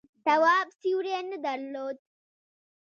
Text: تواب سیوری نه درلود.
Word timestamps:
تواب 0.25 0.67
سیوری 0.79 1.13
نه 1.31 1.37
درلود. 1.45 1.97